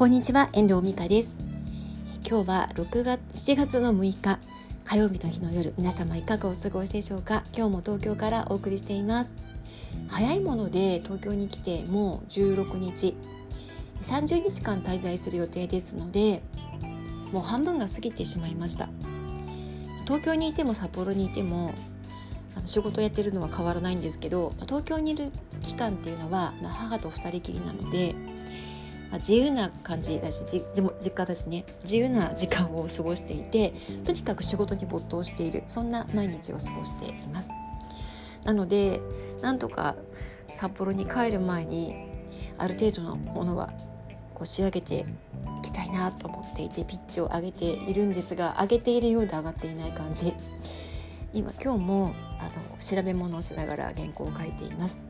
[0.00, 1.36] こんにちは遠藤美香です。
[2.26, 4.38] 今日は6月7月の6日
[4.82, 7.44] 火曜日の日の夜皆様いかがお過ごしでしょうか？
[7.54, 9.34] 今日も東京からお送りしています。
[10.08, 13.14] 早いもので東京に来てもう16日。
[14.00, 16.42] 30日間滞在する予定ですので
[17.30, 18.88] もう半分が過ぎてしまいました。
[20.06, 21.74] 東京にいても札幌にいても
[22.56, 25.30] あの仕事やってるのは変わらないんですけど東京にいる
[25.60, 28.14] 期間っていうのは、まあ、母と2人きりなので
[29.12, 31.64] あ、自由な感じだし実家だしね。
[31.82, 33.72] 自由な時間を過ごしていて
[34.04, 35.64] とにかく仕事に没頭している。
[35.66, 37.50] そんな毎日を過ごしています。
[38.44, 39.00] なので
[39.42, 39.96] なんとか
[40.54, 41.94] 札幌に帰る前に
[42.58, 43.72] ある程度のものは
[44.34, 45.06] こう仕上げて
[45.58, 50.32] いきたいなと思っていてピッチを上げているんですが上げているようで上がっていない感じ。
[51.32, 55.09] 今今日もあの調べ物をしながら原稿を書いています。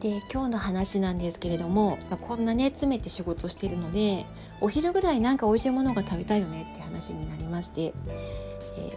[0.00, 4.24] で今日の話なんですけれども、まあ、こんなね詰めて仕事してるので
[4.60, 7.92] お昼ぐらいなんか美味しいものが食べたいよねって話になりまして、え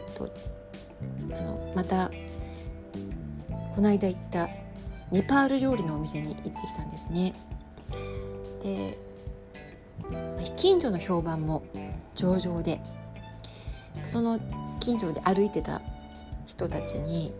[0.10, 0.34] ーと、
[1.32, 2.10] あのまた
[3.76, 4.48] この間行った
[5.12, 7.34] ネパール料理のお店に行ってきたんですね。
[8.64, 8.98] で
[10.56, 11.64] 近所の評判も
[12.16, 12.80] 上々で
[14.06, 14.40] その
[14.80, 15.82] 近所で歩いてた
[16.46, 17.34] 人たちに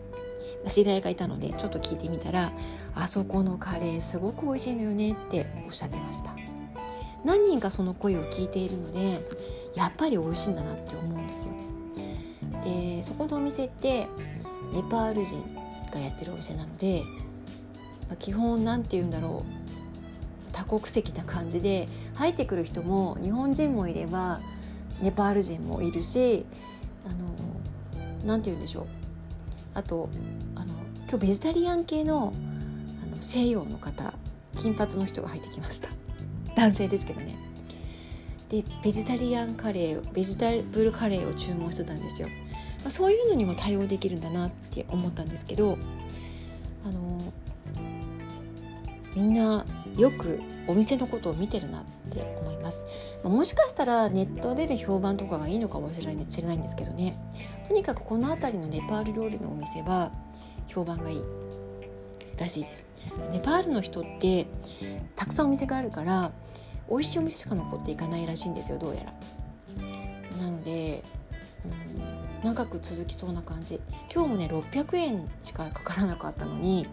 [0.68, 2.52] 知り合いがいたのでちょっと聞いてみたら
[2.94, 6.34] 「あそこのカレーすごく美味しいのよね」っておっしゃってました。
[7.24, 9.18] 何人かその声を聞いているので
[9.74, 11.52] やっぱり美味しいんだなって思うんですよ。
[12.64, 14.06] でそこのお店って
[14.72, 15.42] ネパール人
[15.92, 17.02] がやってるお店なので、
[18.08, 24.40] まあ、基本何て言うんだろう多国籍な感じで入ってくる人も日本人もいれば
[25.02, 26.44] ネパール人もいるし
[27.04, 27.28] あの
[28.24, 28.86] 何て言うんでしょう
[29.74, 30.08] あと
[30.54, 30.66] あの
[31.08, 32.32] 今日ベジタリアン系の
[33.02, 34.14] あの西洋の方
[34.56, 35.88] 金髪の人が入ってきました。
[36.56, 37.36] 男性ですけどね。
[38.48, 45.78] でベジタリアンカレーベジタブルカレーを注文してたんですよ、まあ、そういうのにも対応できるんだなって思ったんですけど
[46.84, 47.20] あの
[49.14, 49.64] みんな
[49.96, 52.84] よくお店のことを見てるなって思います、
[53.22, 57.16] もしかしたらネットでの評判とかがいいのかもしれない知れないんですけどね。
[57.68, 60.10] とにかくこの辺りのネパール料理のお店は
[60.68, 61.22] 評判がいい
[62.36, 62.86] らしいです。
[63.32, 64.46] ネパールの人って
[65.14, 66.32] たくさんお店があるから
[66.88, 69.12] 美味しいお店しか残っていかないらしいんですよどうやら。
[70.38, 71.04] なので、
[71.64, 71.68] う
[72.42, 73.80] ん、長く続きそうな感じ。
[74.12, 76.86] 今日もね600円しかかからなかったのに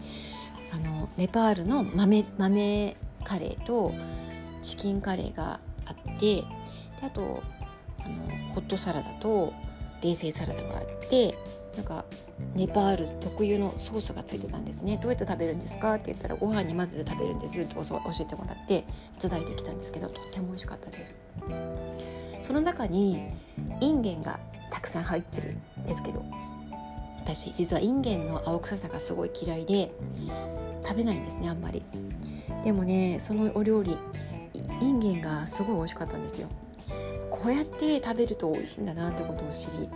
[0.72, 3.92] あのネパールの豆豆カレーと
[4.62, 6.42] チキンカレーがあって
[7.00, 7.42] であと
[7.98, 9.52] あのホットサラダと
[10.02, 11.34] 冷製サラダがあって
[11.76, 12.04] なんか
[12.54, 14.98] ネパール特有のソースがついてたんですね。
[15.00, 17.64] どうやって食べるんですかって言ったらご飯に混ぜて食べるんです。
[17.66, 18.84] と教えてもらって
[19.16, 21.20] いただいてきたんですけどとっても美味しかったです。
[22.42, 23.28] その中に
[23.80, 24.38] インゲンが
[24.70, 26.24] たくさん入ってるんですけど
[27.20, 29.92] 私実はインゲンの青臭さがすごい嫌いで
[30.82, 31.82] 食べないんですねあんまり。
[32.64, 33.96] でもねそのお料理
[34.80, 36.48] インゲンがすごい美味しかったんですよ。
[37.30, 39.88] こうやって食べると美味しいんだなってことを知り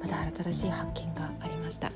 [0.00, 1.92] また新しい発見がありました。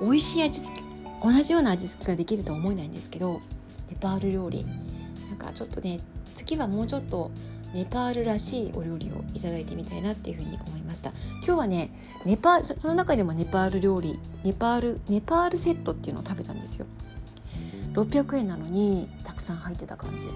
[0.00, 0.84] 美味しい味付け
[1.22, 3.40] 同じような味付けができるとは思えないんですけど
[3.90, 4.66] ネパール料理。
[5.28, 6.00] なんかちょっとね
[6.34, 7.30] 次はもうちょっと
[7.72, 11.12] ネパールらしいお料理をいただいてみたいなっていうふうに思いました。
[11.38, 11.90] 今日はね
[12.24, 16.86] ネパールその中でもネパール料理ネパールネパールセットっていうのを食べたんですよ。
[17.94, 20.28] 600円なのにたくさん入ってた感じ。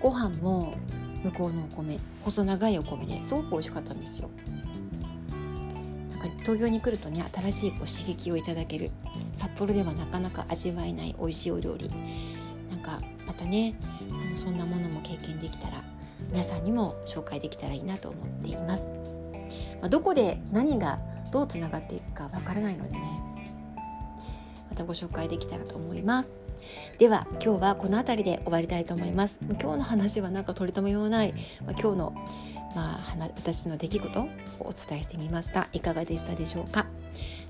[0.00, 0.74] ご飯も
[1.24, 4.30] 向こうのお米細長いお米ですごく美味しかったんですよ。
[6.10, 8.90] なんか東京に来るとね新しいこう刺激をいただける。
[9.34, 11.90] 札幌ではなかなか味わえない美味しいお料理。
[12.70, 13.74] なんかまたね
[14.10, 15.82] あのそんなものも経験できたら
[16.30, 18.86] 皆さんにも紹介できたらいいなと思っています、
[19.80, 20.98] まあ、どこで何が
[21.32, 23.00] どうつながっていくかわからないのでね
[24.70, 26.49] またご紹介できたらと思います。
[26.98, 29.36] では今日はこの辺りで終わりたいと思います。
[29.60, 31.34] 今日の話はなんか取り留めもない、
[31.64, 32.14] まあ、今日の
[32.74, 34.28] まあ、私の出来事を
[34.60, 35.68] お伝えしてみました。
[35.72, 36.86] いかがでしたでしょうか。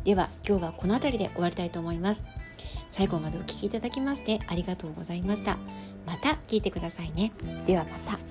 [0.05, 2.23] では今日はこの辺りで終わりたいと思います。
[2.89, 5.59] 最後までお聴きいただきましてありがとうございました。
[6.07, 7.33] また聞いてくださいね。
[7.67, 8.30] ではまた。